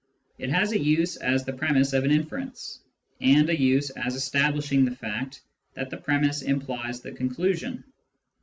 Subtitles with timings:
[0.39, 2.79] It has a use as the premiss of an inference,
[3.19, 5.41] and a use as establishing the fact
[5.75, 7.83] that the pre miss implies the conclusion.